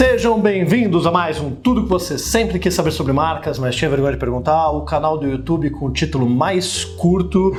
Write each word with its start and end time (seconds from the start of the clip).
Sejam 0.00 0.40
bem-vindos 0.40 1.06
a 1.06 1.10
mais 1.10 1.38
um 1.38 1.50
Tudo 1.50 1.82
que 1.82 1.88
você 1.90 2.16
sempre 2.16 2.58
quis 2.58 2.72
saber 2.72 2.90
sobre 2.90 3.12
marcas, 3.12 3.58
mas 3.58 3.76
tinha 3.76 3.90
vergonha 3.90 4.12
de 4.12 4.18
perguntar. 4.18 4.70
O 4.70 4.80
canal 4.80 5.18
do 5.18 5.26
YouTube 5.26 5.68
com 5.68 5.88
o 5.88 5.92
título 5.92 6.26
mais 6.26 6.86
curto 6.86 7.54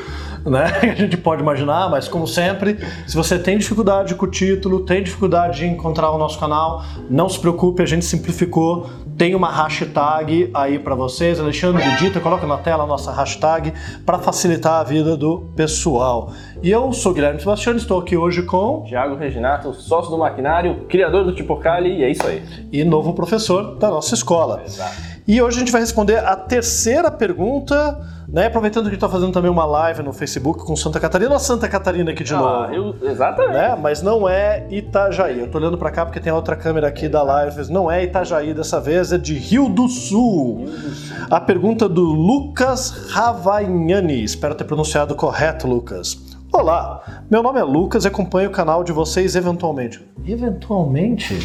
né, 0.45 0.65
a 0.91 0.95
gente 0.95 1.17
pode 1.17 1.41
imaginar, 1.41 1.89
mas 1.89 2.07
como 2.07 2.27
sempre, 2.27 2.77
se 3.07 3.15
você 3.15 3.37
tem 3.37 3.57
dificuldade 3.57 4.15
com 4.15 4.25
o 4.25 4.29
título, 4.29 4.81
tem 4.85 5.03
dificuldade 5.03 5.59
de 5.59 5.67
encontrar 5.67 6.11
o 6.11 6.17
nosso 6.17 6.39
canal, 6.39 6.83
não 7.09 7.29
se 7.29 7.39
preocupe, 7.39 7.81
a 7.81 7.85
gente 7.85 8.05
simplificou. 8.05 8.89
Tem 9.17 9.35
uma 9.35 9.51
hashtag 9.51 10.49
aí 10.51 10.79
para 10.79 10.95
vocês. 10.95 11.39
Alexandre 11.39 11.83
Dita, 11.97 12.19
coloca 12.19 12.47
na 12.47 12.57
tela 12.57 12.85
a 12.85 12.87
nossa 12.87 13.11
hashtag 13.11 13.71
para 14.03 14.17
facilitar 14.17 14.79
a 14.79 14.83
vida 14.83 15.15
do 15.15 15.51
pessoal. 15.55 16.31
E 16.63 16.71
eu 16.71 16.91
sou 16.91 17.13
Guilherme 17.13 17.39
Sebastião, 17.39 17.75
estou 17.75 17.99
aqui 17.99 18.17
hoje 18.17 18.41
com 18.43 18.83
Tiago 18.87 19.15
Reginato, 19.15 19.73
sócio 19.73 20.09
do 20.09 20.17
Maquinário, 20.17 20.85
criador 20.87 21.23
do 21.23 21.35
Tipocali, 21.35 21.99
e 21.99 22.03
é 22.03 22.09
isso 22.09 22.25
aí. 22.25 22.41
E 22.71 22.83
novo 22.83 23.13
professor 23.13 23.75
da 23.77 23.89
nossa 23.89 24.15
escola. 24.15 24.63
Exato. 24.65 25.10
E 25.27 25.39
hoje 25.39 25.57
a 25.57 25.59
gente 25.59 25.71
vai 25.71 25.81
responder 25.81 26.17
a 26.17 26.35
terceira 26.35 27.11
pergunta, 27.11 27.99
né? 28.27 28.47
Aproveitando 28.47 28.83
que 28.83 28.89
a 28.89 28.91
gente 28.91 28.97
está 28.97 29.09
fazendo 29.09 29.31
também 29.31 29.51
uma 29.51 29.65
live 29.65 30.01
no 30.01 30.11
Facebook 30.11 30.65
com 30.65 30.75
Santa 30.75 30.99
Catarina, 30.99 31.31
ou 31.31 31.39
Santa 31.39 31.67
Catarina 31.67 32.11
aqui 32.11 32.23
de 32.23 32.33
ah, 32.33 32.37
novo. 32.37 32.73
Eu, 32.73 33.09
exatamente. 33.09 33.53
Né? 33.53 33.77
Mas 33.79 34.01
não 34.01 34.27
é 34.27 34.65
Itajaí. 34.71 35.39
Eu 35.39 35.47
tô 35.47 35.59
olhando 35.59 35.77
para 35.77 35.91
cá 35.91 36.05
porque 36.05 36.19
tem 36.19 36.33
outra 36.33 36.55
câmera 36.55 36.87
aqui 36.87 37.07
da 37.07 37.21
live. 37.21 37.71
Não 37.71 37.89
é 37.89 38.03
Itajaí 38.03 38.53
dessa 38.53 38.79
vez, 38.79 39.11
é 39.11 39.17
de 39.17 39.35
Rio 39.35 39.69
do 39.69 39.87
Sul. 39.87 40.65
Rio 40.65 40.71
do 40.71 40.89
Sul. 40.89 41.17
A 41.29 41.39
pergunta 41.39 41.87
do 41.87 42.03
Lucas 42.03 43.09
Ravagnani. 43.11 44.23
Espero 44.23 44.55
ter 44.55 44.63
pronunciado 44.63 45.13
correto, 45.13 45.67
Lucas. 45.67 46.19
Olá, 46.51 47.23
meu 47.29 47.43
nome 47.43 47.59
é 47.59 47.63
Lucas 47.63 48.05
e 48.05 48.07
acompanho 48.07 48.49
o 48.49 48.51
canal 48.51 48.83
de 48.83 48.91
vocês 48.91 49.35
eventualmente. 49.35 50.01
Eventualmente? 50.27 51.37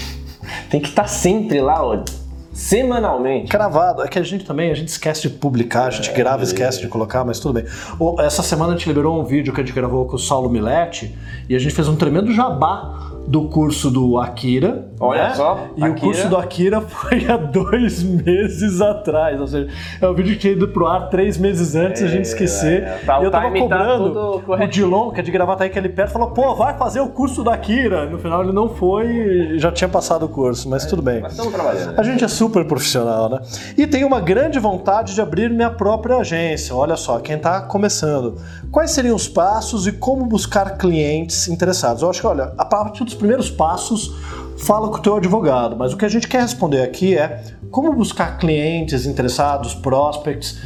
Tem 0.71 0.81
que 0.81 0.89
estar 0.89 1.03
tá 1.03 1.09
sempre 1.09 1.61
lá, 1.61 1.85
ó 1.85 2.03
semanalmente. 2.57 3.51
Cravado. 3.51 4.03
É 4.03 4.09
que 4.09 4.19
a 4.19 4.23
gente 4.23 4.45
também, 4.45 4.71
a 4.71 4.75
gente 4.75 4.89
esquece 4.89 5.23
de 5.23 5.31
publicar, 5.31 5.87
a 5.87 5.91
gente 5.91 6.11
é, 6.11 6.13
grava 6.15 6.43
e 6.43 6.45
esquece 6.45 6.81
de 6.81 6.89
colocar, 6.89 7.25
mas 7.25 7.39
tudo 7.39 7.55
bem. 7.55 7.65
Essa 8.21 8.43
semana 8.43 8.73
a 8.73 8.77
gente 8.77 8.89
liberou 8.89 9.21
um 9.21 9.25
vídeo 9.25 9.53
que 9.53 9.61
a 9.61 9.65
gente 9.65 9.75
gravou 9.75 10.07
com 10.07 10.17
o 10.17 10.19
Saulo 10.19 10.49
Milete 10.49 11.17
e 11.49 11.55
a 11.55 11.59
gente 11.59 11.75
fez 11.75 11.87
um 11.87 11.95
tremendo 11.95 12.33
jabá 12.33 13.16
do 13.27 13.49
curso 13.49 13.91
do 13.91 14.19
Akira. 14.19 14.89
Olha 14.99 15.29
né? 15.29 15.35
só. 15.35 15.67
E 15.77 15.83
Akira. 15.83 15.91
o 15.91 16.01
curso 16.01 16.29
do 16.29 16.37
Akira 16.37 16.81
foi 16.87 17.27
há 17.27 17.37
dois 17.37 18.03
meses 18.03 18.81
atrás. 18.81 19.41
Ou 19.41 19.47
seja, 19.47 19.69
é 20.01 20.09
um 20.09 20.15
vídeo 20.15 20.33
que 20.35 20.39
tinha 20.39 20.53
ido 20.53 20.69
pro 20.69 20.87
ar 20.87 21.09
três 21.09 21.37
meses 21.37 21.75
antes, 21.75 22.03
é, 22.03 22.05
a 22.05 22.09
gente 22.09 22.25
esquecer. 22.25 22.83
É, 22.83 22.99
tá, 23.05 23.21
e 23.21 23.25
eu 23.25 23.31
tava 23.31 23.51
tá 23.51 23.59
cobrando. 23.59 24.41
Tá 24.41 24.65
o 24.65 24.67
Dilon, 24.67 25.11
que 25.11 25.21
é 25.21 25.23
de 25.23 25.31
gravata 25.31 25.65
aí 25.65 25.71
que 25.71 25.79
ele 25.79 25.89
perto, 25.89 26.13
falou: 26.13 26.31
pô, 26.31 26.55
vai 26.55 26.77
fazer 26.77 27.01
o 27.01 27.09
curso 27.09 27.43
do 27.43 27.51
Akira. 27.51 28.09
No 28.09 28.19
final 28.19 28.43
ele 28.43 28.53
não 28.53 28.69
foi 28.69 29.07
e 29.07 29.59
já 29.59 29.73
tinha 29.73 29.89
passado 29.89 30.27
o 30.27 30.29
curso, 30.29 30.69
mas 30.69 30.85
é, 30.85 30.89
tudo 30.89 31.03
bem. 31.03 31.21
Mas 31.21 31.33
estamos 31.33 31.53
trabalhando. 31.53 31.99
A 31.99 32.03
gente 32.03 32.25
é 32.25 32.29
super 32.29 32.65
profissional, 32.65 33.29
né? 33.29 33.41
E 33.77 33.87
tenho 33.87 34.07
uma 34.07 34.21
grande 34.21 34.59
vontade 34.59 35.15
de 35.15 35.21
abrir 35.21 35.51
minha 35.51 35.71
própria 35.71 36.17
agência. 36.17 36.75
Olha 36.75 36.97
só, 36.97 37.19
quem 37.19 37.39
tá 37.39 37.61
começando. 37.61 38.37
Quais 38.71 38.91
seriam 38.93 39.17
os 39.17 39.29
passos 39.29 39.87
e 39.87 39.93
como 39.93 40.25
buscar 40.27 40.77
clientes 40.79 41.49
interessados? 41.49 42.03
Eu 42.03 42.11
acho 42.11 42.21
que, 42.21 42.27
olha, 42.27 42.53
a 42.57 42.65
partir 42.65 43.05
dos 43.05 43.16
primeiros 43.17 43.51
passos, 43.51 44.15
fala 44.59 44.89
com 44.89 44.97
o 44.97 45.03
teu 45.03 45.17
advogado, 45.17 45.77
mas 45.77 45.93
o 45.93 45.97
que 45.97 46.05
a 46.05 46.09
gente 46.09 46.29
quer 46.29 46.43
responder 46.43 46.83
aqui 46.83 47.17
é 47.17 47.43
como 47.71 47.93
buscar 47.93 48.39
clientes 48.39 49.07
interessados, 49.07 49.75
prospects, 49.75 50.59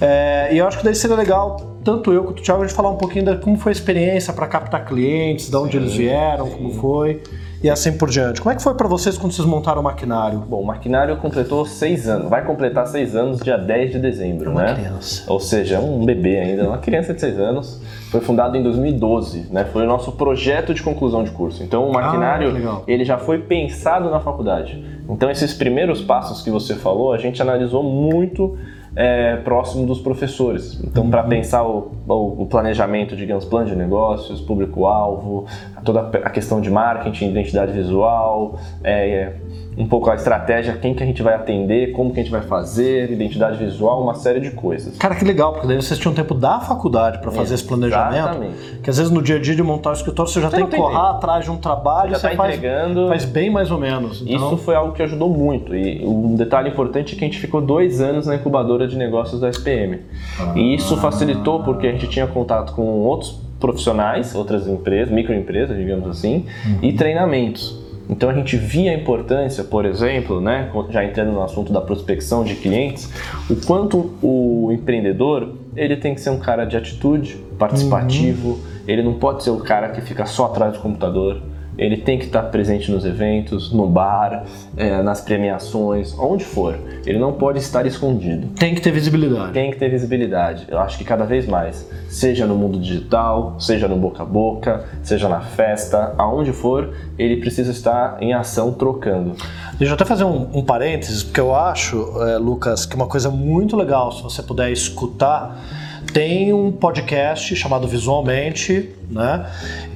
é, 0.00 0.48
e 0.52 0.58
eu 0.58 0.66
acho 0.66 0.78
que 0.78 0.84
daí 0.84 0.94
seria 0.94 1.16
legal, 1.16 1.78
tanto 1.82 2.12
eu 2.12 2.24
quanto 2.24 2.40
o 2.40 2.42
Thiago, 2.42 2.62
a 2.62 2.66
gente 2.66 2.76
falar 2.76 2.90
um 2.90 2.96
pouquinho 2.96 3.24
de 3.24 3.36
como 3.38 3.56
foi 3.56 3.70
a 3.70 3.74
experiência 3.74 4.32
para 4.32 4.46
captar 4.46 4.84
clientes, 4.84 5.48
de 5.48 5.56
onde 5.56 5.72
sim, 5.72 5.78
eles 5.78 5.94
vieram, 5.94 6.46
sim. 6.46 6.52
como 6.52 6.72
foi 6.74 7.22
e 7.62 7.70
assim 7.70 7.96
por 7.96 8.08
diante. 8.08 8.40
Como 8.40 8.52
é 8.52 8.56
que 8.56 8.62
foi 8.62 8.74
para 8.74 8.88
vocês 8.88 9.16
quando 9.16 9.32
vocês 9.32 9.46
montaram 9.46 9.80
o 9.80 9.84
maquinário? 9.84 10.38
Bom, 10.40 10.60
o 10.60 10.66
maquinário 10.66 11.16
completou 11.16 11.64
seis 11.64 12.08
anos, 12.08 12.28
vai 12.28 12.44
completar 12.44 12.86
seis 12.86 13.14
anos 13.14 13.40
dia 13.40 13.56
10 13.56 13.92
de 13.92 13.98
dezembro, 13.98 14.50
uma 14.50 14.62
né? 14.62 14.74
criança. 14.74 15.24
Ou 15.30 15.40
seja, 15.40 15.80
um 15.80 16.04
bebê 16.04 16.38
ainda, 16.38 16.68
uma 16.68 16.78
criança 16.78 17.14
de 17.14 17.20
seis 17.20 17.38
anos. 17.38 17.80
Foi 18.10 18.20
fundado 18.20 18.56
em 18.56 18.62
2012, 18.62 19.48
né? 19.50 19.64
Foi 19.64 19.82
o 19.82 19.86
nosso 19.86 20.12
projeto 20.12 20.72
de 20.72 20.82
conclusão 20.82 21.24
de 21.24 21.30
curso. 21.30 21.62
Então 21.62 21.88
o 21.88 21.92
maquinário, 21.92 22.52
ah, 22.68 22.82
ele 22.86 23.04
já 23.04 23.18
foi 23.18 23.38
pensado 23.38 24.10
na 24.10 24.20
faculdade. 24.20 24.84
Então 25.08 25.30
esses 25.30 25.52
primeiros 25.52 26.02
passos 26.02 26.42
que 26.42 26.50
você 26.50 26.74
falou, 26.74 27.12
a 27.12 27.18
gente 27.18 27.42
analisou 27.42 27.82
muito 27.82 28.56
é, 28.96 29.36
próximo 29.36 29.86
dos 29.86 30.00
professores. 30.00 30.80
Então, 30.82 31.08
para 31.10 31.22
uhum. 31.22 31.28
pensar 31.28 31.62
o, 31.64 31.92
o, 32.08 32.42
o, 32.42 32.46
planejamento, 32.46 33.14
digamos, 33.14 33.44
plano 33.44 33.66
de 33.66 33.76
negócios, 33.76 34.40
público-alvo, 34.40 35.44
toda 35.86 36.00
a 36.00 36.30
questão 36.30 36.60
de 36.60 36.70
marketing, 36.70 37.30
identidade 37.30 37.72
visual, 37.72 38.58
é, 38.84 39.32
um 39.78 39.86
pouco 39.86 40.10
a 40.10 40.14
estratégia, 40.14 40.74
quem 40.74 40.94
que 40.94 41.02
a 41.02 41.06
gente 41.06 41.22
vai 41.22 41.34
atender, 41.34 41.92
como 41.92 42.12
que 42.12 42.20
a 42.20 42.22
gente 42.22 42.32
vai 42.32 42.40
fazer, 42.42 43.10
identidade 43.10 43.58
visual, 43.58 44.02
uma 44.02 44.14
série 44.14 44.40
de 44.40 44.50
coisas. 44.50 44.96
Cara, 44.96 45.14
que 45.14 45.24
legal, 45.24 45.52
porque 45.52 45.66
daí 45.66 45.76
vocês 45.76 45.98
tinham 45.98 46.14
tempo 46.14 46.34
da 46.34 46.60
faculdade 46.60 47.18
para 47.18 47.30
fazer 47.30 47.54
esse 47.54 47.64
planejamento. 47.64 48.16
Exatamente. 48.16 48.78
Que 48.82 48.90
às 48.90 48.96
vezes 48.96 49.12
no 49.12 49.22
dia 49.22 49.36
a 49.36 49.38
dia 49.40 49.54
de 49.54 49.62
montar 49.62 49.90
o 49.90 49.92
escritório 49.92 50.30
você 50.30 50.40
já 50.40 50.50
você 50.50 50.56
tem 50.56 50.66
que 50.66 50.76
correr 50.76 50.96
atrás 50.96 51.44
de 51.44 51.50
um 51.50 51.58
trabalho, 51.58 52.10
já 52.10 52.18
você 52.18 52.30
tá 52.30 52.36
faz, 52.36 52.56
entregando. 52.56 53.08
faz 53.08 53.24
bem 53.24 53.50
mais 53.50 53.70
ou 53.70 53.78
menos. 53.78 54.22
Então... 54.26 54.34
Isso 54.34 54.56
foi 54.58 54.74
algo 54.74 54.92
que 54.92 55.02
ajudou 55.02 55.28
muito. 55.28 55.74
E 55.74 56.04
um 56.04 56.34
detalhe 56.34 56.70
importante 56.70 57.14
é 57.14 57.18
que 57.18 57.24
a 57.24 57.28
gente 57.28 57.38
ficou 57.38 57.60
dois 57.60 58.00
anos 58.00 58.26
na 58.26 58.34
incubadora 58.34 58.88
de 58.88 58.96
negócios 58.96 59.40
da 59.40 59.48
SPM. 59.50 60.00
Ah. 60.40 60.52
E 60.56 60.74
isso 60.74 60.96
facilitou 60.96 61.62
porque 61.62 61.86
a 61.86 61.92
gente 61.92 62.08
tinha 62.08 62.26
contato 62.26 62.72
com 62.74 62.82
outros 62.82 63.45
profissionais, 63.58 64.34
outras 64.34 64.66
empresas, 64.66 65.12
microempresas, 65.12 65.76
digamos 65.76 66.08
assim, 66.08 66.44
uhum. 66.64 66.78
e 66.82 66.92
treinamentos. 66.92 67.84
Então 68.08 68.30
a 68.30 68.34
gente 68.34 68.56
via 68.56 68.92
a 68.92 68.94
importância, 68.94 69.64
por 69.64 69.84
exemplo, 69.84 70.40
né, 70.40 70.70
já 70.90 71.04
entrando 71.04 71.32
no 71.32 71.42
assunto 71.42 71.72
da 71.72 71.80
prospecção 71.80 72.44
de 72.44 72.54
clientes, 72.54 73.10
o 73.50 73.56
quanto 73.56 74.14
o 74.22 74.70
empreendedor 74.72 75.54
ele 75.74 75.96
tem 75.96 76.14
que 76.14 76.20
ser 76.20 76.30
um 76.30 76.38
cara 76.38 76.64
de 76.64 76.76
atitude, 76.76 77.36
participativo, 77.58 78.50
uhum. 78.50 78.60
ele 78.86 79.02
não 79.02 79.14
pode 79.14 79.42
ser 79.42 79.50
o 79.50 79.58
cara 79.58 79.88
que 79.88 80.00
fica 80.00 80.24
só 80.24 80.46
atrás 80.46 80.74
do 80.74 80.78
computador 80.78 81.42
ele 81.78 81.96
tem 81.96 82.18
que 82.18 82.26
estar 82.26 82.42
presente 82.44 82.90
nos 82.90 83.04
eventos, 83.04 83.72
no 83.72 83.86
bar, 83.86 84.44
é, 84.76 85.02
nas 85.02 85.20
premiações, 85.20 86.16
onde 86.18 86.44
for. 86.44 86.78
Ele 87.04 87.18
não 87.18 87.32
pode 87.32 87.58
estar 87.58 87.86
escondido. 87.86 88.48
Tem 88.58 88.74
que 88.74 88.80
ter 88.80 88.90
visibilidade. 88.90 89.52
Tem 89.52 89.70
que 89.70 89.76
ter 89.76 89.88
visibilidade. 89.88 90.66
Eu 90.68 90.78
acho 90.78 90.98
que 90.98 91.04
cada 91.04 91.24
vez 91.24 91.46
mais, 91.46 91.88
seja 92.08 92.46
no 92.46 92.54
mundo 92.54 92.78
digital, 92.78 93.56
seja 93.58 93.86
no 93.86 93.96
boca 93.96 94.22
a 94.22 94.26
boca, 94.26 94.84
seja 95.02 95.28
na 95.28 95.40
festa, 95.40 96.14
aonde 96.16 96.52
for, 96.52 96.94
ele 97.18 97.36
precisa 97.36 97.70
estar 97.70 98.16
em 98.20 98.32
ação 98.32 98.72
trocando. 98.72 99.34
Deixa 99.78 99.92
eu 99.92 99.94
até 99.94 100.04
fazer 100.04 100.24
um, 100.24 100.48
um 100.54 100.64
parênteses, 100.64 101.22
porque 101.22 101.40
eu 101.40 101.54
acho, 101.54 102.22
é, 102.22 102.38
Lucas, 102.38 102.86
que 102.86 102.96
uma 102.96 103.06
coisa 103.06 103.30
muito 103.30 103.76
legal, 103.76 104.10
se 104.12 104.22
você 104.22 104.42
puder 104.42 104.70
escutar 104.70 105.85
tem 106.12 106.52
um 106.52 106.72
podcast 106.72 107.54
chamado 107.56 107.86
Visualmente, 107.86 108.90
né? 109.10 109.46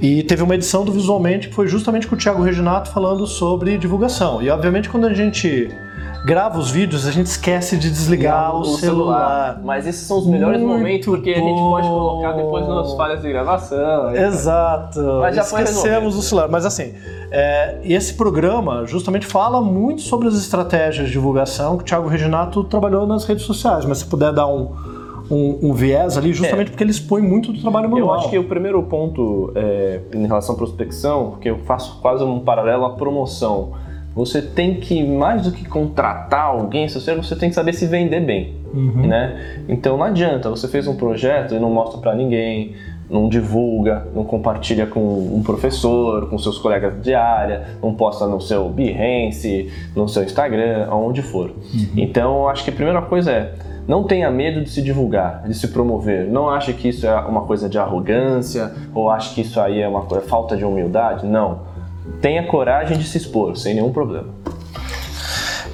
E 0.00 0.22
teve 0.22 0.42
uma 0.42 0.54
edição 0.54 0.84
do 0.84 0.92
Visualmente 0.92 1.48
que 1.48 1.54
foi 1.54 1.68
justamente 1.68 2.06
com 2.06 2.14
o 2.14 2.18
Thiago 2.18 2.42
Reginato 2.42 2.90
falando 2.90 3.26
sobre 3.26 3.78
divulgação. 3.78 4.42
E 4.42 4.50
obviamente 4.50 4.88
quando 4.88 5.06
a 5.06 5.14
gente 5.14 5.70
grava 6.24 6.58
os 6.58 6.70
vídeos, 6.70 7.06
a 7.06 7.10
gente 7.10 7.26
esquece 7.26 7.76
de 7.76 7.90
desligar 7.90 8.54
o, 8.54 8.60
o, 8.60 8.64
celular. 8.64 8.78
celular. 8.78 9.60
Mas 9.64 9.86
esses 9.86 10.06
são 10.06 10.18
os 10.18 10.26
melhores 10.26 10.60
Muito 10.60 10.78
momentos 10.78 11.06
porque 11.06 11.34
bom. 11.34 11.40
a 11.40 11.48
gente 11.48 11.58
pode 11.58 11.88
colocar 11.88 12.32
depois 12.32 12.68
nas 12.68 12.94
falhas 12.94 13.22
de 13.22 13.28
gravação. 13.28 14.14
Exato. 14.14 15.00
Mas 15.20 15.36
já 15.36 15.42
Esquecemos 15.42 16.16
o 16.16 16.22
celular. 16.22 16.48
Mas 16.48 16.66
assim, 16.66 16.94
é, 17.30 17.78
esse 17.84 18.14
programa 18.14 18.86
justamente 18.86 19.26
fala 19.26 19.60
muito 19.60 20.02
sobre 20.02 20.28
as 20.28 20.34
estratégias 20.34 21.06
de 21.06 21.12
divulgação 21.12 21.76
que 21.76 21.82
o 21.82 21.86
Thiago 21.86 22.08
Reginato 22.08 22.62
trabalhou 22.64 23.06
nas 23.06 23.24
redes 23.24 23.44
sociais. 23.44 23.84
Mas 23.84 23.98
se 23.98 24.06
puder 24.06 24.32
dar 24.32 24.46
um 24.46 24.72
um, 25.30 25.70
um 25.70 25.72
viés 25.72 26.18
ali, 26.18 26.32
justamente 26.32 26.68
é. 26.68 26.70
porque 26.70 26.82
ele 26.82 26.90
expõe 26.90 27.22
muito 27.22 27.52
do 27.52 27.60
trabalho 27.60 27.88
manual. 27.88 28.14
Eu 28.14 28.20
acho 28.20 28.30
que 28.30 28.38
o 28.38 28.44
primeiro 28.44 28.82
ponto 28.82 29.52
é, 29.54 30.00
em 30.12 30.26
relação 30.26 30.54
à 30.54 30.58
prospecção, 30.58 31.30
porque 31.30 31.48
eu 31.48 31.58
faço 31.58 32.00
quase 32.00 32.24
um 32.24 32.40
paralelo 32.40 32.84
à 32.84 32.90
promoção. 32.90 33.72
Você 34.14 34.42
tem 34.42 34.74
que, 34.74 35.04
mais 35.04 35.42
do 35.42 35.52
que 35.52 35.64
contratar 35.64 36.46
alguém, 36.46 36.88
você 36.88 37.36
tem 37.36 37.48
que 37.48 37.54
saber 37.54 37.72
se 37.72 37.86
vender 37.86 38.20
bem. 38.20 38.56
Uhum. 38.74 39.06
Né? 39.06 39.62
Então 39.68 39.96
não 39.96 40.04
adianta, 40.04 40.50
você 40.50 40.66
fez 40.66 40.88
um 40.88 40.96
projeto 40.96 41.54
e 41.54 41.60
não 41.60 41.70
mostra 41.70 42.00
para 42.00 42.14
ninguém, 42.14 42.74
não 43.08 43.28
divulga, 43.28 44.06
não 44.14 44.24
compartilha 44.24 44.86
com 44.86 45.00
um 45.00 45.42
professor, 45.42 46.28
com 46.28 46.38
seus 46.38 46.58
colegas 46.58 47.00
de 47.02 47.14
área, 47.14 47.76
não 47.82 47.94
posta 47.94 48.26
no 48.26 48.40
seu 48.40 48.68
Behance, 48.68 49.70
no 49.94 50.08
seu 50.08 50.22
Instagram, 50.22 50.86
aonde 50.88 51.22
for. 51.22 51.50
Uhum. 51.50 51.88
Então, 51.96 52.48
acho 52.48 52.64
que 52.64 52.70
a 52.70 52.72
primeira 52.72 53.02
coisa 53.02 53.32
é 53.32 53.54
não 53.90 54.04
tenha 54.04 54.30
medo 54.30 54.62
de 54.62 54.70
se 54.70 54.80
divulgar, 54.80 55.42
de 55.44 55.52
se 55.52 55.66
promover. 55.66 56.28
Não 56.28 56.48
ache 56.48 56.72
que 56.72 56.90
isso 56.90 57.04
é 57.04 57.14
uma 57.22 57.40
coisa 57.40 57.68
de 57.68 57.76
arrogância 57.76 58.72
ou 58.94 59.10
ache 59.10 59.34
que 59.34 59.40
isso 59.40 59.58
aí 59.58 59.80
é 59.80 59.88
uma 59.88 60.02
coisa, 60.02 60.24
falta 60.28 60.56
de 60.56 60.64
humildade. 60.64 61.26
Não. 61.26 61.62
Tenha 62.20 62.46
coragem 62.46 62.96
de 62.96 63.02
se 63.02 63.18
expor, 63.18 63.56
sem 63.56 63.74
nenhum 63.74 63.92
problema. 63.92 64.28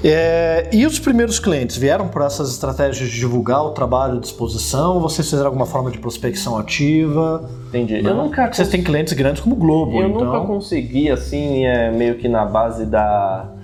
É, 0.02 0.70
e 0.72 0.86
os 0.86 0.98
primeiros 0.98 1.38
clientes 1.38 1.76
vieram 1.76 2.08
por 2.08 2.22
essas 2.22 2.50
estratégias 2.50 3.10
de 3.10 3.18
divulgar 3.18 3.62
o 3.62 3.72
trabalho 3.72 4.18
de 4.18 4.26
exposição? 4.28 4.98
Vocês 4.98 5.28
fizeram 5.28 5.48
alguma 5.48 5.66
forma 5.66 5.90
de 5.90 5.98
prospecção 5.98 6.56
ativa? 6.56 7.46
Entendi. 7.68 8.00
Não? 8.00 8.12
Eu 8.12 8.16
nunca. 8.16 8.50
Vocês 8.50 8.68
têm 8.68 8.82
clientes 8.82 9.12
grandes 9.12 9.42
como 9.42 9.54
o 9.54 9.58
Globo. 9.58 10.00
Eu 10.00 10.08
então... 10.08 10.24
nunca 10.24 10.40
consegui, 10.46 11.10
assim, 11.10 11.66
é, 11.66 11.90
meio 11.90 12.14
que 12.14 12.28
na 12.28 12.46
base 12.46 12.86
da 12.86 13.55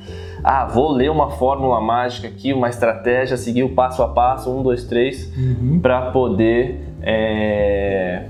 ah, 0.45 0.67
vou 0.67 0.91
ler 0.93 1.11
uma 1.11 1.31
fórmula 1.31 1.81
mágica 1.81 2.27
aqui, 2.27 2.53
uma 2.53 2.69
estratégia, 2.69 3.37
seguir 3.37 3.63
o 3.63 3.71
passo 3.71 4.03
a 4.03 4.09
passo, 4.09 4.51
um, 4.51 4.63
dois, 4.63 4.85
três, 4.85 5.33
uhum. 5.37 5.79
para 5.81 6.11
poder, 6.11 6.81
é, 7.01 8.25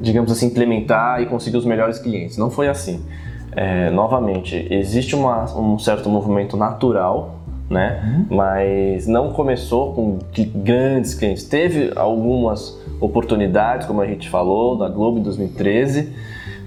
digamos 0.00 0.32
assim, 0.32 0.46
implementar 0.46 1.22
e 1.22 1.26
conseguir 1.26 1.56
os 1.56 1.64
melhores 1.64 1.98
clientes. 1.98 2.36
Não 2.36 2.50
foi 2.50 2.68
assim. 2.68 3.04
É, 3.52 3.90
novamente, 3.90 4.66
existe 4.70 5.14
uma, 5.14 5.44
um 5.56 5.78
certo 5.78 6.08
movimento 6.08 6.56
natural, 6.56 7.40
né? 7.68 8.02
Uhum. 8.04 8.36
Mas 8.36 9.06
não 9.06 9.32
começou 9.32 9.92
com 9.92 10.18
grandes 10.56 11.14
clientes. 11.14 11.44
Teve 11.44 11.92
algumas 11.94 12.76
oportunidades, 13.00 13.86
como 13.86 14.00
a 14.00 14.06
gente 14.06 14.28
falou, 14.28 14.76
da 14.76 14.88
Globo 14.88 15.18
em 15.18 15.22
2013, 15.22 16.12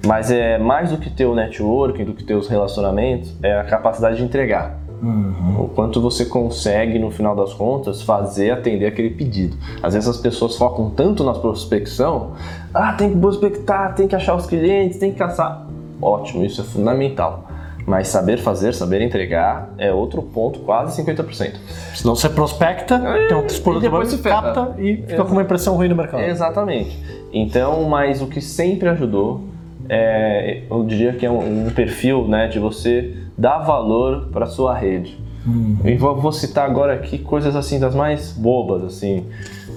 mas 0.06 0.32
é 0.32 0.58
mais 0.58 0.92
do 0.92 0.98
que 0.98 1.10
ter 1.10 1.26
o 1.26 1.34
networking, 1.34 2.04
do 2.04 2.14
que 2.14 2.24
ter 2.24 2.36
os 2.36 2.48
relacionamentos, 2.48 3.34
é 3.42 3.60
a 3.60 3.64
capacidade 3.64 4.18
de 4.18 4.24
entregar. 4.24 4.78
Uhum. 5.02 5.66
O 5.66 5.70
quanto 5.70 6.02
você 6.02 6.26
consegue, 6.26 6.98
no 6.98 7.12
final 7.12 7.36
das 7.36 7.54
contas, 7.54 8.02
fazer 8.02 8.52
atender 8.52 8.86
aquele 8.86 9.10
pedido. 9.10 9.58
Às 9.82 9.94
vezes 9.94 10.08
as 10.08 10.18
pessoas 10.18 10.56
focam 10.56 10.90
tanto 10.90 11.24
na 11.24 11.34
prospecção, 11.34 12.32
ah, 12.74 12.94
tem 12.94 13.12
que 13.12 13.18
prospectar, 13.18 13.94
tem 13.96 14.08
que 14.08 14.16
achar 14.16 14.36
os 14.36 14.46
clientes, 14.46 14.98
tem 14.98 15.12
que 15.12 15.18
caçar. 15.18 15.68
Ótimo, 16.02 16.46
isso 16.46 16.62
é 16.62 16.64
fundamental. 16.64 17.48
Mas 17.86 18.08
saber 18.08 18.38
fazer, 18.38 18.74
saber 18.74 19.02
entregar 19.02 19.74
é 19.78 19.92
outro 19.92 20.22
ponto, 20.22 20.60
quase 20.60 21.02
50%. 21.02 21.56
Senão 21.94 22.16
você 22.16 22.30
prospecta, 22.30 22.96
é, 22.96 23.28
tem 23.28 23.36
um 23.36 23.46
explorador 23.46 24.08
que 24.08 24.18
capta 24.20 24.76
e 24.78 24.96
fica 24.96 25.14
Exato. 25.14 25.26
com 25.26 25.34
uma 25.34 25.42
impressão 25.42 25.76
ruim 25.76 25.90
no 25.90 25.96
mercado. 25.96 26.22
Exatamente. 26.24 26.98
Então, 27.34 27.84
mas 27.84 28.22
o 28.22 28.28
que 28.28 28.40
sempre 28.40 28.88
ajudou, 28.88 29.42
é, 29.90 30.64
eu 30.70 30.84
diria 30.84 31.14
que 31.14 31.26
é 31.26 31.32
um, 31.32 31.68
um 31.68 31.70
perfil 31.70 32.28
né, 32.28 32.48
de 32.48 32.60
você 32.60 33.16
dar 33.38 33.60
valor 33.60 34.30
para 34.32 34.46
sua 34.46 34.76
rede. 34.78 35.18
Uhum. 35.46 35.78
E 35.84 35.96
vou, 35.96 36.16
vou 36.16 36.32
citar 36.32 36.70
agora 36.70 36.94
aqui 36.94 37.18
coisas 37.18 37.56
assim 37.56 37.80
das 37.80 37.94
mais 37.94 38.32
bobas, 38.32 38.84
assim. 38.84 39.26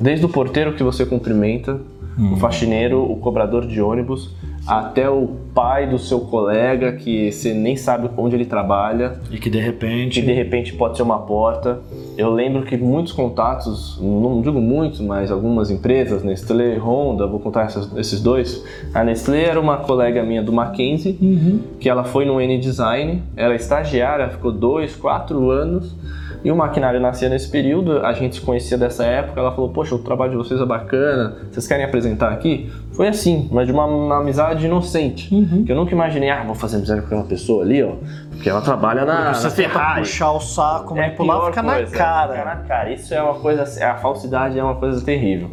Desde 0.01 0.25
o 0.25 0.29
porteiro 0.29 0.75
que 0.75 0.83
você 0.83 1.05
cumprimenta, 1.05 1.81
uhum. 2.19 2.35
o 2.35 2.37
faxineiro, 2.37 3.03
o 3.03 3.17
cobrador 3.17 3.67
de 3.67 3.81
ônibus, 3.81 4.35
até 4.67 5.09
o 5.09 5.29
pai 5.55 5.89
do 5.89 5.99
seu 5.99 6.21
colega 6.21 6.93
que 6.93 7.31
você 7.31 7.55
nem 7.55 7.77
sabe 7.77 8.11
onde 8.17 8.35
ele 8.35 8.45
trabalha 8.45 9.21
e 9.31 9.39
que 9.39 9.49
de 9.49 9.61
repente 9.61 10.21
que 10.21 10.27
de 10.27 10.33
repente 10.33 10.73
pode 10.73 10.97
ser 10.97 11.03
uma 11.03 11.21
porta. 11.21 11.81
Eu 12.17 12.33
lembro 12.33 12.63
que 12.63 12.77
muitos 12.77 13.13
contatos, 13.13 13.99
não 14.01 14.41
digo 14.41 14.61
muitos, 14.61 15.01
mas 15.01 15.31
algumas 15.31 15.71
empresas, 15.71 16.23
Nestlé, 16.23 16.79
Honda, 16.79 17.27
vou 17.27 17.39
contar 17.39 17.65
essas, 17.65 17.95
esses 17.97 18.23
dois. 18.23 18.65
A 18.95 19.05
Nestlé 19.05 19.45
era 19.45 19.61
uma 19.61 19.77
colega 19.77 20.23
minha 20.23 20.43
do 20.43 20.53
Mackenzie, 20.53 21.19
uhum. 21.21 21.61
que 21.79 21.89
ela 21.89 22.05
foi 22.05 22.25
no 22.25 22.41
N 22.41 22.59
Design, 22.59 23.23
era 23.37 23.53
é 23.53 23.57
estagiária, 23.57 24.31
ficou 24.31 24.51
dois, 24.51 24.97
quatro 24.97 25.51
anos 25.51 25.95
e 26.47 26.51
o 26.53 26.55
maquinário 26.55 27.01
nascia 27.01 27.29
nesse 27.29 27.49
período, 27.49 28.07
a 28.07 28.13
gente 28.13 28.37
se 28.37 28.41
conhecia 28.41 28.79
dessa 28.79 29.05
época, 29.05 29.41
ela 29.41 29.51
falou, 29.51 29.69
poxa, 29.71 29.97
o 29.97 29.99
trabalho 29.99 30.31
de 30.31 30.37
vocês 30.37 30.61
é 30.61 30.65
bacana, 30.65 31.39
vocês 31.51 31.67
querem 31.67 31.85
apresentar 31.85 32.31
aqui? 32.31 32.71
Foi 32.93 33.09
assim, 33.09 33.49
mas 33.51 33.67
de 33.67 33.73
uma, 33.73 33.85
uma 33.85 34.19
amizade 34.19 34.65
inocente, 34.65 35.35
uhum. 35.35 35.65
que 35.65 35.73
eu 35.73 35.75
nunca 35.75 35.91
imaginei, 35.91 36.31
ah, 36.31 36.45
vou 36.45 36.55
fazer 36.55 36.77
amizade 36.77 37.01
com 37.01 37.07
aquela 37.09 37.25
pessoa 37.25 37.65
ali, 37.65 37.83
ó, 37.83 37.95
porque 38.31 38.49
ela 38.49 38.61
trabalha 38.61 39.05
na, 39.05 39.35
você 39.35 39.43
na 39.43 39.51
Ferrari. 39.51 40.03
puxar 40.03 40.31
o 40.31 40.39
saco, 40.39 40.95
manipular, 40.95 41.37
é 41.37 41.47
fica 41.47 41.63
coisa, 41.65 41.81
na 41.81 41.91
cara. 41.91 42.33
Fica 42.33 42.45
na 42.45 42.57
cara, 42.59 42.93
isso 42.93 43.13
é 43.13 43.21
uma 43.21 43.35
coisa, 43.35 43.85
a 43.85 43.97
falsidade 43.97 44.57
é 44.57 44.63
uma 44.63 44.77
coisa 44.77 45.05
terrível. 45.05 45.51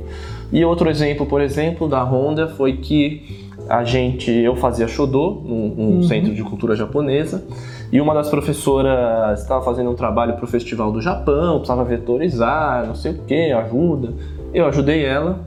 E 0.52 0.64
outro 0.64 0.92
exemplo, 0.92 1.26
por 1.26 1.42
exemplo, 1.42 1.90
da 1.90 2.04
Honda 2.04 2.50
foi 2.50 2.78
que 2.78 3.50
a 3.68 3.84
gente, 3.84 4.30
eu 4.30 4.56
fazia 4.56 4.88
Shodo, 4.88 5.42
num, 5.44 5.74
num 5.76 5.96
uhum. 5.96 6.04
centro 6.04 6.36
de 6.36 6.44
cultura 6.44 6.76
japonesa, 6.76 7.44
e 7.94 8.02
uma 8.02 8.12
das 8.12 8.28
professoras 8.28 9.40
estava 9.40 9.64
fazendo 9.64 9.92
um 9.92 9.94
trabalho 9.94 10.34
para 10.34 10.46
o 10.46 10.48
Festival 10.48 10.92
do 10.92 11.00
Japão, 11.00 11.58
precisava 11.58 11.84
vetorizar, 11.84 12.88
não 12.88 12.96
sei 12.96 13.12
o 13.12 13.20
que, 13.20 13.52
ajuda. 13.52 14.16
Eu 14.52 14.66
ajudei 14.66 15.06
ela. 15.06 15.42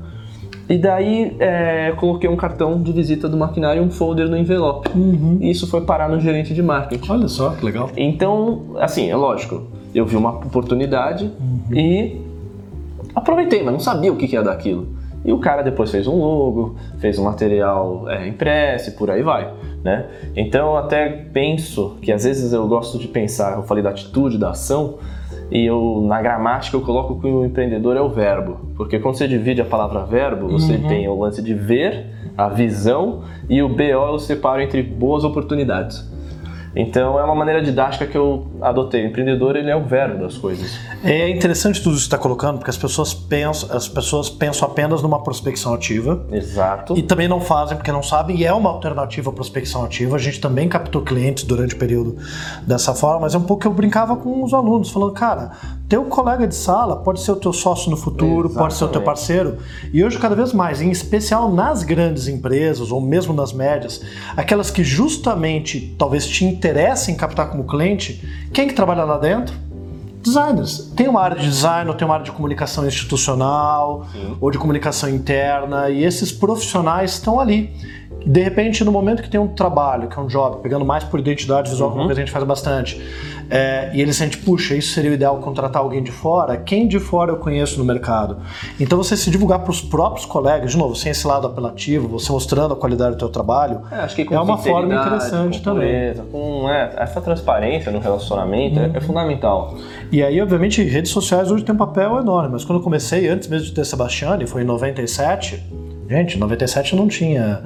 E 0.69 0.79
daí 0.79 1.37
é, 1.41 1.93
coloquei 1.97 2.31
um 2.31 2.37
cartão 2.37 2.81
de 2.81 2.93
visita 2.93 3.29
do 3.29 3.37
maquinário 3.37 3.83
e 3.83 3.85
um 3.85 3.91
folder 3.91 4.29
no 4.29 4.37
envelope. 4.37 4.89
Uhum. 4.95 5.39
E 5.41 5.51
isso 5.51 5.67
foi 5.67 5.81
parar 5.81 6.09
no 6.09 6.21
gerente 6.21 6.55
de 6.55 6.63
marketing. 6.63 7.11
Olha 7.11 7.27
só, 7.27 7.51
que 7.51 7.65
legal. 7.65 7.91
Então, 7.97 8.77
assim, 8.79 9.11
é 9.11 9.17
lógico, 9.17 9.67
eu 9.93 10.07
vi 10.07 10.15
uma 10.15 10.31
oportunidade 10.31 11.25
uhum. 11.25 11.77
e 11.77 12.21
aproveitei, 13.13 13.65
mas 13.65 13.73
não 13.73 13.81
sabia 13.81 14.13
o 14.13 14.17
que 14.17 14.33
ia 14.33 14.43
daquilo. 14.45 14.87
E 15.27 15.33
o 15.33 15.39
cara 15.39 15.63
depois 15.63 15.91
fez 15.91 16.07
um 16.07 16.15
logo, 16.15 16.77
fez 16.99 17.19
um 17.19 17.25
material 17.25 18.09
é, 18.09 18.29
impresso 18.29 18.91
e 18.91 18.93
por 18.93 19.11
aí 19.11 19.23
vai. 19.23 19.53
Né? 19.83 20.07
Então 20.37 20.69
eu 20.69 20.77
até 20.77 21.09
penso 21.09 21.97
que 22.01 22.13
às 22.13 22.23
vezes 22.23 22.53
eu 22.53 22.67
gosto 22.69 22.97
de 22.97 23.09
pensar, 23.09 23.57
eu 23.57 23.65
falei 23.65 23.83
da 23.83 23.91
atitude, 23.91 24.39
da 24.39 24.51
ação, 24.51 24.99
e 25.51 25.67
eu 25.67 26.05
na 26.07 26.23
gramática 26.23 26.77
eu 26.77 26.81
coloco 26.81 27.21
que 27.21 27.27
o 27.27 27.45
empreendedor 27.45 27.97
é 27.97 28.01
o 28.01 28.09
verbo, 28.09 28.61
porque 28.77 29.01
quando 29.01 29.17
você 29.17 29.27
divide 29.27 29.61
a 29.61 29.65
palavra 29.65 30.05
verbo, 30.05 30.49
você 30.49 30.75
uhum. 30.75 30.89
tem 30.89 31.09
o 31.09 31.19
lance 31.19 31.43
de 31.43 31.55
ver, 31.55 32.07
a 32.39 32.49
visão 32.49 33.23
e 33.49 33.61
o 33.63 33.69
BO 33.69 33.83
eu 33.83 34.19
separo 34.21 34.61
entre 34.61 34.81
boas 34.81 35.25
oportunidades. 35.25 36.09
Então 36.77 37.19
é 37.19 37.25
uma 37.25 37.35
maneira 37.35 37.63
didática 37.63 38.07
que 38.07 38.17
eu 38.17 38.47
adotei. 38.61 39.05
O 39.05 39.09
empreendedor 39.09 39.57
ele 39.57 39.71
é 39.71 39.77
o 39.77 39.83
verbo 39.83 40.23
das 40.23 40.37
coisas. 40.37 40.79
É 41.03 41.29
interessante 41.31 41.83
tudo 41.83 41.95
isso 41.95 42.03
que 42.03 42.15
está 42.15 42.19
colocando, 42.19 42.59
porque 42.59 42.71
as 42.71 42.77
pessoas 42.77 43.15
pensam, 43.15 43.75
as 43.75 43.89
pessoas 43.89 44.29
pensam 44.29 44.69
apenas 44.69 45.03
numa 45.03 45.23
prospecção 45.23 45.73
ativa. 45.73 46.27
Exato. 46.31 46.97
E 46.97 47.03
também 47.03 47.27
não 47.27 47.41
fazem 47.41 47.79
porque 47.79 47.91
não 47.91 48.03
sabem, 48.03 48.37
e 48.37 48.45
é 48.45 48.53
uma 48.53 48.69
alternativa 48.69 49.31
à 49.31 49.33
prospecção 49.33 49.85
ativa. 49.85 50.17
A 50.17 50.19
gente 50.19 50.39
também 50.39 50.69
captou 50.69 51.01
clientes 51.01 51.45
durante 51.45 51.75
o 51.75 51.79
período 51.79 52.19
dessa 52.67 52.95
forma, 52.95 53.21
mas 53.21 53.35
é 53.35 53.39
um 53.39 53.45
pouco 53.45 53.63
que 53.63 53.67
eu 53.67 53.73
brincava 53.73 54.15
com 54.17 54.45
os 54.45 54.53
alunos, 54.53 54.91
falando, 54.91 55.13
cara, 55.13 55.53
teu 55.89 56.05
colega 56.05 56.47
de 56.47 56.55
sala 56.55 56.97
pode 56.97 57.21
ser 57.21 57.33
o 57.33 57.37
teu 57.37 57.53
sócio 57.53 57.91
no 57.91 57.97
futuro, 57.97 58.49
Exatamente. 58.49 58.59
pode 58.59 58.75
ser 58.75 58.85
o 58.85 58.89
teu 58.89 59.03
parceiro. 59.03 59.59
E 59.93 60.05
hoje, 60.05 60.19
cada 60.19 60.35
vez 60.35 60.53
mais, 60.53 60.81
em 60.81 60.91
especial 60.91 61.53
nas 61.53 61.83
grandes 61.83 62.27
empresas, 62.29 62.91
ou 62.91 63.01
mesmo 63.01 63.33
nas 63.33 63.53
médias, 63.53 64.03
aquelas 64.37 64.71
que 64.71 64.83
justamente 64.83 65.95
talvez 65.99 66.27
te 66.27 66.45
interessem 66.45 67.15
em 67.15 67.17
captar 67.17 67.51
como 67.51 67.65
cliente, 67.65 68.23
quem 68.53 68.67
que 68.67 68.75
trabalha 68.75 69.05
lá 69.05 69.19
dentro? 69.19 69.55
Designers. 70.23 70.93
Tem 70.97 71.07
uma 71.07 71.21
área 71.21 71.37
de 71.37 71.49
design, 71.49 71.89
ou 71.89 71.95
tem 71.95 72.05
uma 72.05 72.15
área 72.15 72.25
de 72.25 72.33
comunicação 72.33 72.85
institucional, 72.85 74.07
Sim. 74.11 74.37
ou 74.41 74.51
de 74.51 74.59
comunicação 74.59 75.09
interna, 75.09 75.89
e 75.89 76.03
esses 76.03 76.33
profissionais 76.33 77.13
estão 77.13 77.39
ali 77.39 77.73
de 78.27 78.43
repente, 78.43 78.83
no 78.83 78.91
momento 78.91 79.23
que 79.23 79.31
tem 79.31 79.39
um 79.39 79.47
trabalho, 79.47 80.09
que 80.09 80.19
é 80.19 80.21
um 80.21 80.27
job, 80.27 80.61
pegando 80.61 80.85
mais 80.85 81.05
por 81.05 81.21
identidade 81.21 81.71
visual, 81.71 81.97
uhum. 81.97 82.07
que 82.07 82.13
a 82.13 82.17
gente 82.17 82.33
faz 82.33 82.45
bastante, 82.45 83.01
é, 83.51 83.91
e 83.95 84.01
ele 84.01 84.13
sente, 84.13 84.39
puxa, 84.39 84.75
isso 84.75 84.93
seria 84.93 85.11
o 85.11 85.15
ideal 85.15 85.39
contratar 85.39 85.83
alguém 85.83 86.03
de 86.03 86.11
fora, 86.11 86.57
quem 86.57 86.89
de 86.89 86.99
fora 86.99 87.33
eu 87.33 87.37
conheço 87.37 87.79
no 87.79 87.85
mercado? 87.85 88.39
Então 88.79 88.99
você 88.99 89.17
se 89.17 89.31
divulgar 89.31 89.61
para 89.61 89.71
os 89.71 89.81
próprios 89.81 90.27
colegas, 90.27 90.73
de 90.73 90.77
novo, 90.77 90.95
sem 90.95 91.13
esse 91.13 91.27
lado 91.27 91.47
apelativo, 91.47 92.09
você 92.09 92.33
mostrando 92.33 92.75
a 92.75 92.77
qualidade 92.77 93.13
do 93.13 93.19
teu 93.19 93.29
trabalho, 93.29 93.83
é, 93.91 94.35
é 94.35 94.41
uma 94.41 94.59
forma 94.59 94.95
interessante 94.95 95.59
com 95.59 95.65
também. 95.65 96.15
Com 96.31 96.69
é, 96.69 96.95
essa 96.97 97.21
transparência 97.21 97.91
no 97.93 97.99
relacionamento 97.99 98.79
é, 98.79 98.87
uhum. 98.87 98.93
é, 98.95 99.01
fundamental. 99.01 99.75
E 100.11 100.23
aí, 100.23 100.41
obviamente, 100.41 100.83
redes 100.83 101.11
sociais 101.11 101.51
hoje 101.51 101.65
tem 101.65 101.75
um 101.75 101.79
papel 101.79 102.19
enorme, 102.19 102.51
mas 102.53 102.65
quando 102.65 102.79
eu 102.79 102.83
comecei, 102.83 103.29
antes 103.29 103.49
mesmo 103.49 103.67
de 103.67 103.73
ter 103.73 103.85
Sebastiane, 103.85 104.47
foi 104.47 104.63
em 104.63 104.65
97, 104.65 105.63
Gente, 106.09 106.39
97 106.39 106.95
não 106.95 107.09
tinha. 107.09 107.65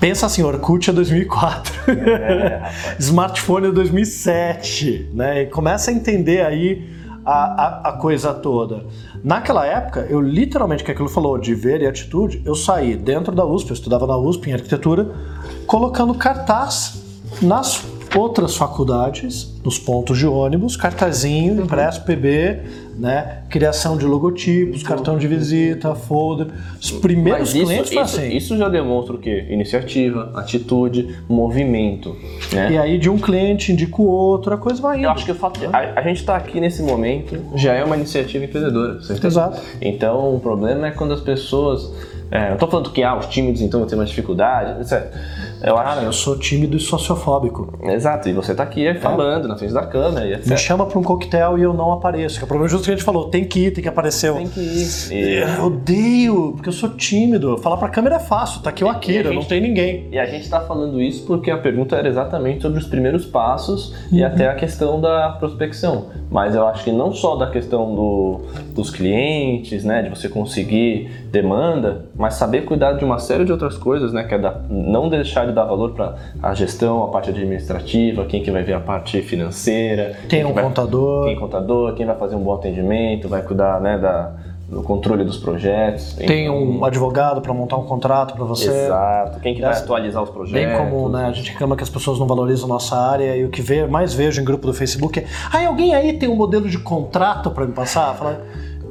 Pensa 0.00 0.26
assim, 0.26 0.42
Orkut 0.42 0.90
é 0.90 0.92
2004. 0.92 1.92
É, 1.92 2.70
Smartphone 2.98 3.68
é 3.68 3.70
2007, 3.70 5.10
né? 5.14 5.42
E 5.42 5.46
começa 5.46 5.90
a 5.90 5.94
entender 5.94 6.44
aí 6.44 6.88
a, 7.24 7.32
a, 7.32 7.88
a, 7.90 7.92
coisa 7.92 8.32
toda. 8.32 8.86
Naquela 9.22 9.66
época, 9.66 10.06
eu 10.08 10.20
literalmente, 10.20 10.82
que 10.82 10.90
aquilo 10.90 11.08
falou 11.08 11.38
de 11.38 11.54
ver 11.54 11.82
e 11.82 11.86
atitude, 11.86 12.42
eu 12.44 12.54
saí 12.54 12.96
dentro 12.96 13.34
da 13.34 13.44
USP, 13.44 13.70
eu 13.70 13.74
estudava 13.74 14.06
na 14.06 14.16
USP 14.16 14.50
em 14.50 14.54
arquitetura, 14.54 15.14
colocando 15.66 16.14
cartaz 16.14 17.02
nas 17.42 17.84
outras 18.16 18.56
faculdades, 18.56 19.54
nos 19.64 19.78
pontos 19.78 20.18
de 20.18 20.26
ônibus, 20.26 20.76
cartazinho, 20.76 21.54
uhum. 21.54 21.64
impresso 21.64 22.04
PB, 22.04 22.60
né? 22.98 23.42
Criação 23.48 23.96
de 23.96 24.04
logotipos, 24.04 24.82
cartão 24.82 25.16
de 25.16 25.28
visita, 25.28 25.94
folder. 25.94 26.48
Os 26.80 26.90
primeiros 26.90 27.54
isso, 27.54 27.64
clientes 27.64 27.90
isso, 27.90 28.00
assim. 28.00 28.36
Isso 28.36 28.56
já 28.56 28.68
demonstra 28.68 29.14
o 29.14 29.18
quê? 29.18 29.46
Iniciativa, 29.48 30.32
atitude, 30.34 31.16
movimento. 31.28 32.16
Né? 32.52 32.72
E 32.72 32.78
aí 32.78 32.98
de 32.98 33.08
um 33.08 33.18
cliente 33.18 33.72
indica 33.72 34.02
o 34.02 34.06
outro, 34.06 34.52
a 34.52 34.58
coisa 34.58 34.82
vai 34.82 34.98
indo. 34.98 35.04
Eu 35.04 35.10
acho 35.10 35.24
que 35.24 35.32
o 35.32 35.34
fato, 35.34 35.60
a, 35.72 36.00
a, 36.00 36.02
gente 36.02 36.18
está 36.18 36.36
aqui 36.36 36.60
nesse 36.60 36.82
momento 36.82 37.38
já 37.54 37.74
é 37.74 37.84
uma 37.84 37.96
iniciativa 37.96 38.44
empreendedora. 38.44 39.00
Certo? 39.02 39.24
Exato. 39.24 39.62
Então 39.80 40.34
o 40.34 40.40
problema 40.40 40.88
é 40.88 40.90
quando 40.90 41.14
as 41.14 41.20
pessoas 41.20 41.92
É, 42.30 42.50
não 42.50 42.58
tô 42.58 42.66
falando 42.66 42.90
que 42.90 43.02
ah, 43.02 43.16
os 43.16 43.26
tímidos 43.26 43.62
então 43.62 43.80
vão 43.80 43.88
ter 43.88 43.96
mais 43.96 44.10
dificuldade, 44.10 44.80
etc. 44.82 45.10
Eu 45.62 45.74
Cara, 45.74 45.92
acho... 45.92 46.04
eu 46.04 46.12
sou 46.12 46.38
tímido 46.38 46.76
e 46.76 46.80
sociofóbico. 46.80 47.78
Exato, 47.82 48.28
e 48.28 48.32
você 48.32 48.54
tá 48.54 48.62
aqui 48.62 48.94
falando 48.94 49.46
é. 49.46 49.48
na 49.48 49.56
frente 49.56 49.72
da 49.72 49.86
câmera 49.86 50.26
e 50.26 50.34
etc. 50.34 50.46
Me 50.48 50.56
chama 50.56 50.86
pra 50.86 50.98
um 50.98 51.02
coquetel 51.02 51.58
e 51.58 51.62
eu 51.62 51.72
não 51.72 51.92
apareço. 51.92 52.36
Que 52.36 52.44
é 52.44 52.46
o 52.46 52.48
problema 52.48 52.68
justo 52.68 52.84
que 52.84 52.90
a 52.90 52.94
gente 52.94 53.04
falou, 53.04 53.28
tem 53.28 53.44
que 53.44 53.66
ir, 53.66 53.70
tem 53.72 53.82
que 53.82 53.88
aparecer. 53.88 54.32
Tem 54.32 54.48
que 54.48 54.60
ir. 54.60 55.12
E... 55.12 55.58
Eu 55.58 55.66
odeio, 55.66 56.52
porque 56.52 56.68
eu 56.68 56.72
sou 56.72 56.90
tímido. 56.90 57.58
Falar 57.58 57.76
pra 57.76 57.88
câmera 57.88 58.16
é 58.16 58.20
fácil, 58.20 58.62
tá 58.62 58.70
aqui 58.70 58.84
o 58.84 58.88
Akira, 58.88 59.30
gente... 59.30 59.34
não 59.34 59.44
tem 59.44 59.60
ninguém. 59.60 60.08
E 60.12 60.18
a 60.18 60.26
gente 60.26 60.48
tá 60.48 60.60
falando 60.60 61.00
isso 61.00 61.26
porque 61.26 61.50
a 61.50 61.58
pergunta 61.58 61.96
era 61.96 62.08
exatamente 62.08 62.62
sobre 62.62 62.78
os 62.78 62.86
primeiros 62.86 63.26
passos 63.26 63.94
uhum. 64.10 64.18
e 64.18 64.24
até 64.24 64.48
a 64.48 64.54
questão 64.54 65.00
da 65.00 65.30
prospecção. 65.30 66.06
Mas 66.30 66.54
eu 66.54 66.66
acho 66.66 66.84
que 66.84 66.92
não 66.92 67.12
só 67.12 67.36
da 67.36 67.50
questão 67.50 67.94
do, 67.94 68.40
dos 68.74 68.90
clientes, 68.90 69.84
né, 69.84 70.02
de 70.02 70.10
você 70.10 70.28
conseguir 70.28 71.10
demanda, 71.30 72.06
mas 72.14 72.34
saber 72.34 72.62
cuidar 72.62 72.92
de 72.92 73.04
uma 73.04 73.18
série 73.18 73.44
de 73.44 73.52
outras 73.52 73.76
coisas, 73.76 74.12
né, 74.12 74.24
que 74.24 74.34
é 74.34 74.38
da, 74.38 74.60
não 74.68 75.08
deixar 75.08 75.47
dar 75.52 75.64
valor 75.64 75.92
para 75.92 76.16
a 76.42 76.54
gestão, 76.54 77.04
a 77.04 77.08
parte 77.08 77.30
administrativa, 77.30 78.24
quem 78.24 78.42
que 78.42 78.50
vai 78.50 78.62
ver 78.62 78.74
a 78.74 78.80
parte 78.80 79.20
financeira. 79.22 80.16
Tem 80.28 80.44
um 80.44 80.52
vai, 80.52 80.64
contador. 80.64 81.26
Quem 81.26 81.36
contador, 81.36 81.94
quem 81.94 82.06
vai 82.06 82.16
fazer 82.16 82.36
um 82.36 82.42
bom 82.42 82.54
atendimento, 82.54 83.28
vai 83.28 83.42
cuidar, 83.42 83.80
né, 83.80 83.98
da 83.98 84.32
do 84.68 84.82
controle 84.82 85.24
dos 85.24 85.38
projetos. 85.38 86.12
Tem, 86.12 86.26
tem 86.26 86.50
um 86.50 86.84
advogado 86.84 87.40
para 87.40 87.54
montar 87.54 87.78
um 87.78 87.84
contrato 87.84 88.34
para 88.34 88.44
você. 88.44 88.68
Exato. 88.68 89.40
Quem 89.40 89.54
que 89.54 89.62
vai 89.62 89.72
atualizar 89.72 90.22
os 90.22 90.28
projetos. 90.28 90.68
Bem 90.68 90.76
como 90.76 91.08
né, 91.08 91.24
a 91.24 91.32
gente 91.32 91.50
reclama 91.50 91.74
que 91.74 91.82
as 91.82 91.88
pessoas 91.88 92.18
não 92.18 92.26
valorizam 92.26 92.68
nossa 92.68 92.94
área 92.94 93.34
e 93.34 93.44
o 93.44 93.48
que 93.48 93.62
vê, 93.62 93.86
mais 93.86 94.12
vejo 94.12 94.40
em 94.40 94.44
grupo 94.44 94.66
do 94.66 94.74
Facebook 94.74 95.20
é 95.20 95.26
ah, 95.50 95.66
alguém 95.66 95.94
aí 95.94 96.12
tem 96.12 96.28
um 96.28 96.36
modelo 96.36 96.68
de 96.68 96.78
contrato 96.78 97.50
para 97.50 97.64
me 97.64 97.72
passar? 97.72 98.14
Fala, 98.14 98.44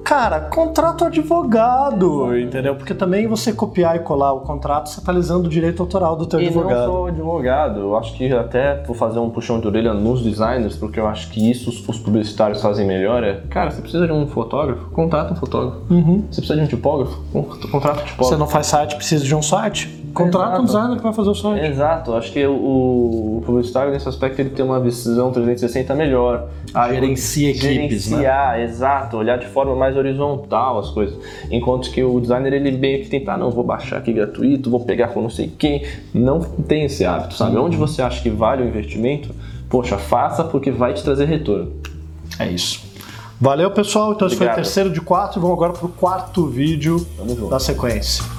Cara, 0.08 0.40
contrato 0.40 1.04
advogado, 1.04 2.34
entendeu? 2.40 2.76
Porque 2.76 2.94
também 2.94 3.28
você 3.28 3.52
copiar 3.52 3.98
e 3.98 4.00
colar 4.00 4.32
o 4.32 4.40
contrato, 4.40 4.88
você 4.88 5.02
tá 5.02 5.12
lisando 5.12 5.48
o 5.48 5.52
direito 5.52 5.82
autoral 5.82 6.16
do 6.16 6.26
teu 6.26 6.40
e 6.40 6.46
advogado. 6.46 6.72
E 6.72 6.86
não 6.86 6.94
sou 6.94 7.08
advogado, 7.08 7.80
eu 7.82 7.98
acho 7.98 8.14
que 8.14 8.32
até 8.32 8.82
vou 8.84 8.96
fazer 8.96 9.20
um 9.20 9.30
puxão 9.30 9.60
de 9.60 9.68
orelha 9.68 9.94
nos 9.94 10.24
designers, 10.24 10.78
porque 10.78 10.98
eu 10.98 11.08
acho 11.08 11.30
que 11.30 11.52
isso 11.52 11.70
os 11.70 12.00
publicitários 12.00 12.62
fazem 12.62 12.88
melhor, 12.88 13.22
é, 13.22 13.42
cara, 13.50 13.70
você 13.70 13.82
precisa 13.82 14.08
de 14.08 14.14
um 14.14 14.26
fotógrafo? 14.28 14.90
Contrata 14.92 15.34
um 15.34 15.36
fotógrafo. 15.36 15.82
Uhum. 15.90 16.24
Você 16.32 16.40
precisa 16.40 16.56
de 16.56 16.62
um 16.64 16.68
tipógrafo? 16.68 17.22
Contrata 17.34 18.02
um 18.02 18.06
tipógrafo. 18.06 18.24
Você 18.24 18.38
não 18.38 18.48
faz 18.48 18.68
site, 18.68 18.96
precisa 18.96 19.26
de 19.26 19.36
um 19.36 19.42
site? 19.42 20.07
Contrata 20.14 20.48
Exato. 20.48 20.62
um 20.62 20.66
designer 20.66 20.98
que 20.98 21.04
vai 21.04 21.14
fazer 21.14 21.30
o 21.30 21.36
site. 21.36 21.66
Exato, 21.66 22.14
acho 22.14 22.32
que 22.32 22.46
o, 22.46 22.54
o 22.54 23.44
publicitário 23.46 23.92
nesse 23.92 24.08
aspecto 24.08 24.40
ele 24.40 24.50
tem 24.50 24.66
uma 24.66 24.80
visão 24.80 25.32
360 25.32 25.94
melhor. 25.96 26.50
A 26.74 26.92
gerencia 26.94 27.50
equipes, 27.50 28.10
né? 28.10 28.18
Gerenciar, 28.18 28.58
né? 28.58 28.64
exato, 28.64 29.18
olhar 29.18 29.38
de 29.38 29.48
forma 29.48 29.76
mais 29.76 29.96
horizontal 29.96 30.80
as 30.80 30.90
coisas. 30.90 31.18
Enquanto 31.52 31.92
que 31.92 32.04
o 32.04 32.20
designer 32.20 32.54
ele 32.54 32.72
meio 32.72 33.04
que 33.04 33.10
tenta, 33.10 33.34
ah, 33.34 33.38
não, 33.38 33.52
vou 33.52 33.64
baixar 33.64 33.98
aqui 33.98 34.12
gratuito, 34.12 34.70
vou 34.70 34.80
pegar 34.82 35.10
com 35.10 35.22
não 35.22 35.30
sei 35.30 35.48
quem. 35.48 35.86
Não 36.14 36.40
tem 36.40 36.86
esse 36.86 37.06
hábito, 37.06 37.36
sabe? 37.36 37.56
Uhum. 37.56 37.66
Onde 37.66 37.78
você 37.78 38.02
acha 38.02 38.22
que 38.22 38.30
vale 38.30 38.64
o 38.64 38.68
investimento, 38.68 39.30
poxa, 39.70 39.98
faça 39.98 40.44
porque 40.44 40.72
vai 40.72 40.94
te 40.94 41.04
trazer 41.04 41.26
retorno. 41.26 41.72
É 42.40 42.48
isso. 42.48 42.86
Valeu, 43.40 43.70
pessoal. 43.70 44.14
Então, 44.14 44.28
esse 44.28 44.36
foi 44.36 44.48
o 44.48 44.56
terceiro 44.56 44.90
de 44.90 45.00
quatro. 45.00 45.40
Vamos 45.40 45.56
agora 45.56 45.74
para 45.74 45.86
o 45.86 45.90
quarto 45.90 46.48
vídeo 46.48 47.06
da 47.50 47.60
sequência. 47.60 48.37